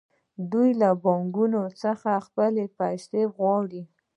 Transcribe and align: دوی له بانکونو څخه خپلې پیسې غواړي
دوی 0.51 0.69
له 0.81 0.89
بانکونو 1.03 1.61
څخه 1.83 2.09
خپلې 2.27 2.65
پیسې 2.79 3.21
غواړي 3.35 3.81